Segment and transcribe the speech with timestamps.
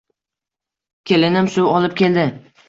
[1.11, 2.25] Kelinim suv olib keldi